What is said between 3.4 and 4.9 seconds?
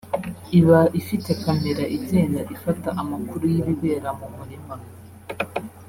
y’ibibera mu murima